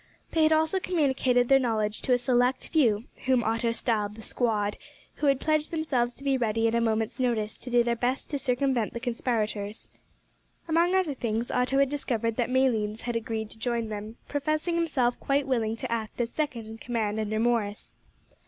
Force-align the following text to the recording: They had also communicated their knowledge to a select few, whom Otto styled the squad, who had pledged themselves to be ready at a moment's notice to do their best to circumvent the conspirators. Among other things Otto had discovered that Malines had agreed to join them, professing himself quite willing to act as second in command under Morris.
They 0.31 0.41
had 0.41 0.51
also 0.51 0.79
communicated 0.79 1.47
their 1.47 1.59
knowledge 1.59 2.01
to 2.01 2.13
a 2.13 2.17
select 2.17 2.69
few, 2.69 3.03
whom 3.27 3.43
Otto 3.43 3.71
styled 3.71 4.15
the 4.15 4.23
squad, 4.23 4.77
who 5.17 5.27
had 5.27 5.39
pledged 5.39 5.69
themselves 5.69 6.15
to 6.15 6.23
be 6.23 6.39
ready 6.39 6.67
at 6.67 6.73
a 6.73 6.81
moment's 6.81 7.19
notice 7.19 7.55
to 7.59 7.69
do 7.69 7.83
their 7.83 7.95
best 7.95 8.27
to 8.31 8.39
circumvent 8.39 8.93
the 8.93 8.99
conspirators. 8.99 9.91
Among 10.67 10.95
other 10.95 11.13
things 11.13 11.51
Otto 11.51 11.77
had 11.77 11.89
discovered 11.89 12.35
that 12.37 12.49
Malines 12.49 13.01
had 13.01 13.15
agreed 13.15 13.51
to 13.51 13.59
join 13.59 13.89
them, 13.89 14.17
professing 14.27 14.73
himself 14.73 15.19
quite 15.19 15.45
willing 15.45 15.75
to 15.75 15.91
act 15.91 16.19
as 16.19 16.31
second 16.31 16.65
in 16.65 16.79
command 16.79 17.19
under 17.19 17.39
Morris. 17.39 17.95